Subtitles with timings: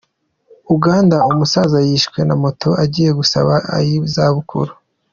[0.75, 4.73] Uganda umusaza yishwe na moto agiye gusaba ay’izabukuru